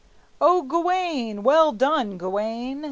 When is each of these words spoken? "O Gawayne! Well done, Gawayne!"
"O 0.41 0.63
Gawayne! 0.63 1.43
Well 1.43 1.73
done, 1.73 2.17
Gawayne!" 2.17 2.79